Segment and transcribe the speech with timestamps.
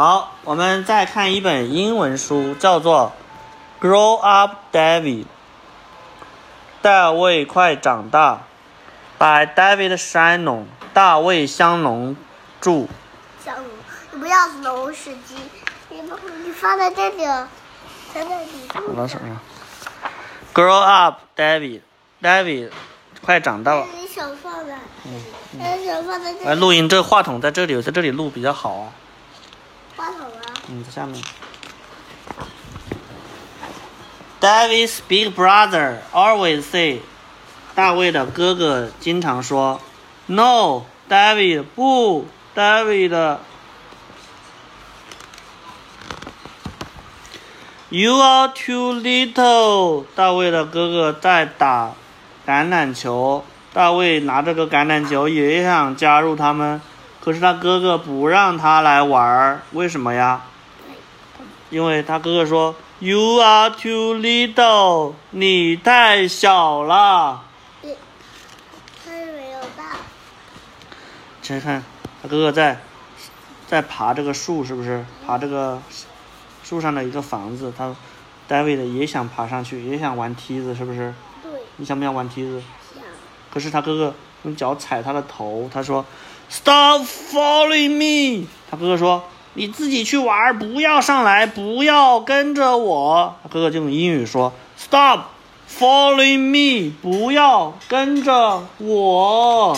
[0.00, 3.12] 好，我们再看一本英文书，叫做
[3.84, 5.24] 《Grow Up, David》。
[6.80, 8.44] 大卫快长大
[9.18, 12.16] ，by David Shannon，大卫香农
[12.62, 12.86] 著。
[13.44, 13.66] 香农，
[14.12, 15.36] 你不要龙是鸡，
[15.90, 17.46] 你不你放在这里哦，
[18.14, 18.48] 在那里。
[18.72, 19.38] 放到手上。
[20.54, 21.82] Grow up, David.
[22.22, 22.70] David，
[23.22, 23.86] 快长大了。
[23.94, 26.46] 你手放在，嗯，手放在这里。
[26.46, 28.92] 来录音，这个话筒在这里，在这里录比较好啊。
[30.68, 31.22] 嗯，在下面。
[34.40, 37.00] David's big brother always say，
[37.74, 39.80] 大卫的哥哥经常说
[40.26, 43.38] ，No，David 不，David。
[47.90, 50.04] You are too little。
[50.14, 51.92] 大卫的哥哥在打
[52.46, 56.80] 橄榄球，大卫拿着个橄榄球也想加入他们，
[57.20, 60.42] 可是他哥哥不让他来玩儿，为什么呀？
[61.68, 67.42] 因为他哥哥说，You are too little，你太小了。
[69.04, 69.98] 他没有大。
[71.42, 71.84] 先看
[72.22, 72.80] 他哥哥在
[73.66, 75.04] 在爬这个树，是不是？
[75.26, 75.80] 爬这个
[76.64, 77.94] 树上的一个房子，他
[78.48, 81.14] David 也想爬上去，也想玩梯子，是不是？
[81.42, 81.52] 对。
[81.76, 82.62] 你想不想玩梯子？
[82.94, 83.04] 想。
[83.52, 86.04] 可是他哥哥用脚踩他的头，他说
[86.50, 87.96] ，Stop following
[88.42, 88.48] me。
[88.70, 89.24] 他哥哥说。
[89.54, 93.34] 你自己去玩，不要上来，不要跟着我。
[93.42, 95.22] 他哥哥就用英语说：“Stop
[95.68, 99.76] following me，不要跟着我。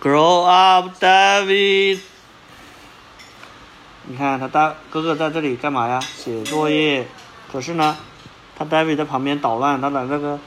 [0.00, 1.98] ”Grow up, David。
[4.04, 6.00] 你看他大哥哥在这里干嘛呀？
[6.00, 7.08] 写作业。
[7.50, 7.96] 可是呢，
[8.56, 10.38] 他 David 在旁边捣乱，他把那个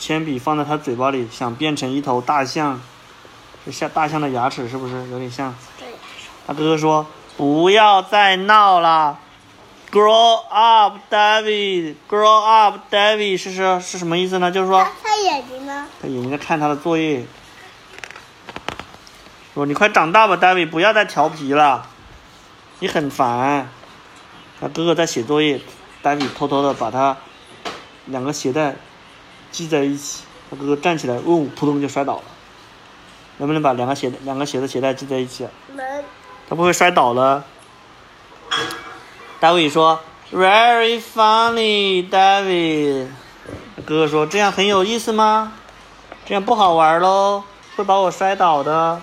[0.00, 2.80] 铅笔放在他嘴巴里，想变成一头大象。
[3.64, 5.54] 这像大象的牙齿是不是有点像？
[6.46, 7.06] 他哥哥说
[7.36, 9.18] ：“不要再闹了
[9.92, 11.96] ，Grow up, David.
[12.08, 14.50] Grow up, David 是是是什么意思呢？
[14.50, 15.86] 就是说，他眼睛呢？
[16.00, 17.26] 他眼睛在看他的作业。
[19.52, 21.86] 说你快长大吧，David，不要再调皮了，
[22.78, 23.68] 你很烦。
[24.60, 25.60] 他哥哥在写作业
[26.02, 27.16] ，David 偷偷的把他
[28.06, 28.76] 两个鞋带
[29.50, 30.22] 系在一起。
[30.48, 32.22] 他哥哥站起来，哦，扑通就摔倒了。
[33.38, 35.48] 能不能把两个鞋两个鞋的鞋带系在一起？
[35.74, 36.04] 能。
[36.48, 37.44] 他不会摔倒了。
[39.40, 40.00] 大卫说
[40.32, 43.08] ：“Very funny, David。”
[43.86, 45.52] 哥哥说：“这样很有意思吗？
[46.26, 47.44] 这样不好玩喽，
[47.76, 49.00] 会把我摔倒的。”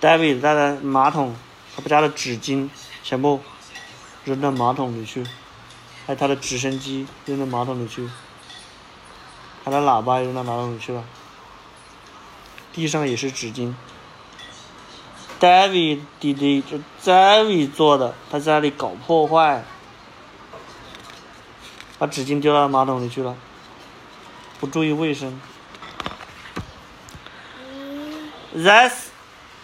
[0.00, 1.36] David 带的马桶，
[1.76, 2.68] 他不加的纸巾
[3.04, 3.40] 全部
[4.24, 5.22] 扔到马桶里去，
[6.06, 8.08] 还有他的直升机扔到马桶里去，
[9.64, 11.04] 他的喇叭扔到马桶里去了。
[12.72, 13.74] 地上也是纸巾
[15.38, 19.62] ，David 弟弟就 David 做的，他在那里搞破坏，
[21.98, 23.36] 把纸巾丢到马桶里去了，
[24.58, 25.38] 不注意卫生。
[28.56, 28.92] That's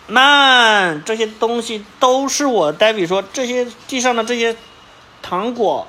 [0.06, 2.72] man，这些东西都是我。
[2.72, 4.54] David 说，这些地上的这些
[5.22, 5.86] 糖果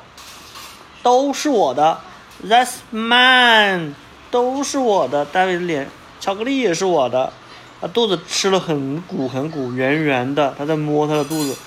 [1.03, 2.01] 都是我的。
[2.43, 3.95] That's man，
[4.31, 5.25] 都是我的。
[5.25, 5.89] 大卫的脸。
[6.19, 7.31] 巧克力也是我的，
[7.79, 10.53] 他肚子吃了很鼓很鼓，圆圆的。
[10.57, 11.57] 他在摸他的肚子，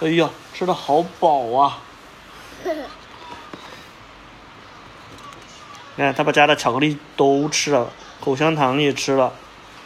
[0.00, 1.78] 哎呀，吃的好饱啊！
[5.96, 9.32] 看，他把家的巧克力都吃了，口香糖也吃了，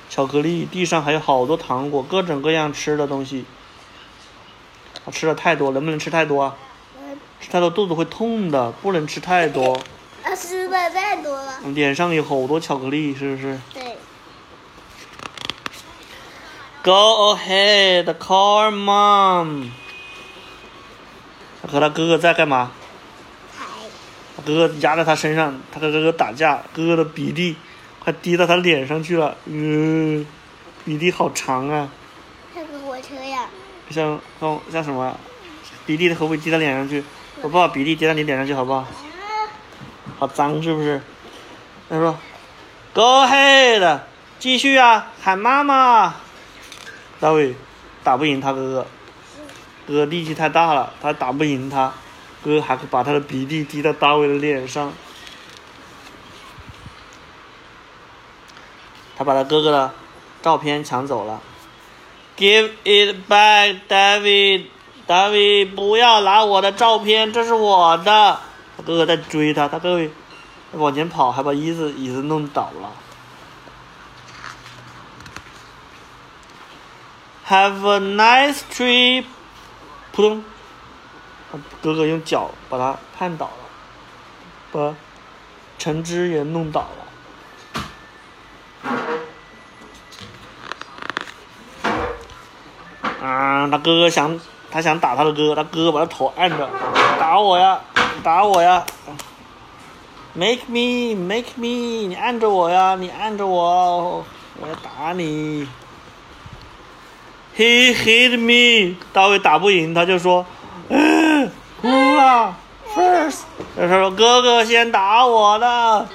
[0.09, 3.45] 巧克力地上还有好多糖果，各种各样吃的东西。
[5.05, 6.57] 他吃的太多，能不能吃太多啊？
[7.41, 9.79] 吃太多肚子会痛的，不能吃太多。
[10.29, 11.59] 他吃的太多了。
[11.75, 13.59] 脸上有好多巧克力，是不是？
[13.73, 13.97] 对。
[16.83, 19.71] Go ahead, call mom。
[21.63, 22.73] 他和他哥哥在干嘛？
[24.37, 27.57] 他哥哥压在他身上，他和哥哥打架，哥哥的鼻涕
[27.99, 30.27] 快滴到他脸上去了，嗯，
[30.85, 31.89] 鼻涕好长啊。
[32.55, 33.47] 像个火车呀。
[33.91, 35.19] 像像像什么？
[35.87, 37.03] 鼻涕会不会滴到脸上去？
[37.41, 38.87] 我不把鼻涕滴到你脸上去，好不好？
[40.19, 41.01] 好脏是不是？
[41.89, 42.19] 他说
[42.93, 44.01] ，Go ahead，
[44.39, 46.17] 继续啊，喊妈妈。
[47.21, 47.55] 大卫
[48.03, 48.87] 打不赢他哥哥，
[49.87, 51.93] 哥哥力气太大了，他打不赢他，
[52.43, 54.93] 哥哥还会把他的鼻涕滴到大卫的脸上。
[59.17, 59.93] 他把他哥哥的
[60.43, 61.41] 照片抢走了
[62.37, 64.67] ，Give it back, David.
[65.07, 68.39] David，不要拿我的照片，这是我的。
[68.79, 70.09] 他哥哥在追他，他哥哥
[70.75, 72.93] 往前跑，还把椅子椅子弄倒了。
[77.49, 79.25] Have a nice trip！
[80.13, 80.45] 扑通，
[81.51, 83.53] 他哥哥用脚把他绊倒了，
[84.71, 84.95] 把
[85.77, 86.87] 橙汁也弄倒了。
[93.21, 93.67] 啊！
[93.69, 94.39] 他哥哥想，
[94.71, 96.71] 他想打他的哥哥，他哥哥把他头按着，
[97.19, 97.81] 打我呀！
[98.23, 98.85] 打我呀
[100.35, 104.25] ！Make me, make me，你按着我呀，你按着我，
[104.61, 105.67] 我要打你。
[107.57, 110.47] He hit me，大卫打不赢，他就说，
[110.89, 111.51] 嗯，
[111.81, 112.57] 哭了
[112.95, 113.41] ，first，
[113.77, 116.07] 他说哥哥先打我的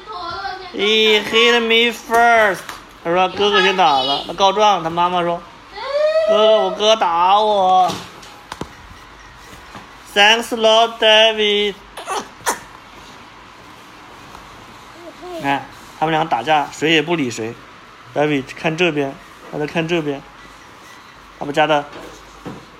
[0.73, 2.59] ，He hit me first，
[3.03, 5.41] 他说哥哥先打了，他告状，他妈妈说，
[6.29, 7.91] 哥哥我哥打我
[10.15, 11.73] ，Thanks Lord David，
[15.43, 15.67] 看
[15.99, 17.53] 他们俩打架，谁也不理谁
[18.13, 19.13] 大卫看这边，
[19.51, 20.21] 他在看这边。
[21.37, 21.83] 他们家的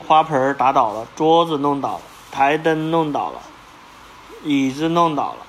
[0.08, 2.02] 花盆打倒了，桌子弄倒了，
[2.32, 3.42] 台灯弄倒了，
[4.46, 5.46] 椅子弄倒了，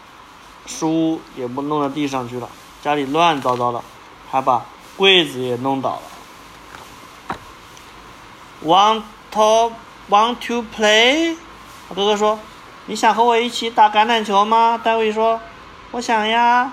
[0.66, 2.48] 书也不弄到地上去了，
[2.82, 3.80] 家里乱糟糟的，
[4.28, 4.66] 还把
[4.96, 6.02] 柜子也弄倒了。
[8.64, 9.72] Want to
[10.10, 11.36] want to play？
[11.88, 12.40] 他哥哥说
[12.86, 15.40] ：“你想和我一起打橄榄球吗？”戴维说
[15.92, 16.72] ：“我想呀，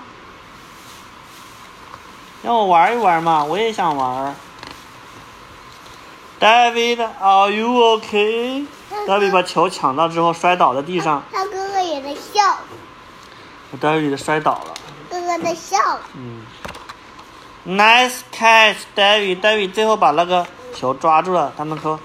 [2.42, 4.34] 让我玩一玩嘛，我也想玩。”
[6.40, 11.22] David，Are you OK？David 把球抢到之后摔倒在地上。
[11.32, 12.58] 他哥哥也在笑。
[13.80, 14.74] David 摔倒了。
[15.08, 15.78] 哥哥在笑。
[16.14, 16.42] 嗯。
[17.64, 19.40] Nice catch，David。
[19.40, 20.44] David 最后把那个
[20.74, 21.52] 球抓住了。
[21.56, 22.00] 他们说：“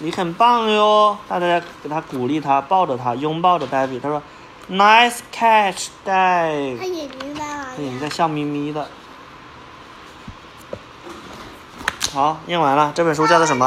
[0.00, 4.02] 你很棒哟！”大家给他鼓励他，抱着他，拥抱着 David。
[4.02, 4.22] 他说
[4.70, 7.76] ：“Nice catch，David。”他眼睛在哪里？
[7.76, 8.86] 他眼睛在笑眯眯的。
[12.12, 12.90] 好，念完了。
[12.94, 13.66] 这本书叫做什么？